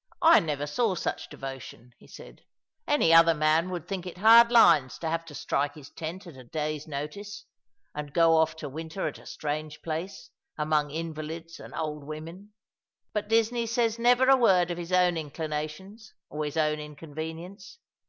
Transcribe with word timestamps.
"I 0.22 0.38
never 0.38 0.64
saw 0.64 0.94
such 0.94 1.28
devotion," 1.28 1.92
he 1.98 2.06
said." 2.06 2.42
Any 2.86 3.12
other 3.12 3.34
man 3.34 3.68
would 3.70 3.88
think 3.88 4.06
it 4.06 4.18
hard 4.18 4.52
lines 4.52 4.96
to 4.98 5.08
have 5.08 5.24
to 5.24 5.34
strike 5.34 5.74
his 5.74 5.90
tent 5.90 6.24
at 6.28 6.36
a 6.36 6.44
day's 6.44 6.86
notice, 6.86 7.46
and 7.92 8.12
go 8.12 8.36
off 8.36 8.54
to 8.62 8.68
winter 8.68 9.08
at 9.08 9.18
a 9.18 9.26
strange 9.26 9.82
place, 9.82 10.30
among 10.56 10.92
invalids 10.92 11.58
and 11.58 11.74
old 11.74 12.04
women; 12.04 12.52
but 13.12 13.26
Disney 13.28 13.66
says 13.66 13.98
never 13.98 14.28
a 14.28 14.36
word 14.36 14.70
of 14.70 14.78
his 14.78 14.92
own 14.92 15.16
inclinations 15.16 16.14
or 16.30 16.44
his 16.44 16.56
own 16.56 16.78
inconvenience. 16.78 17.80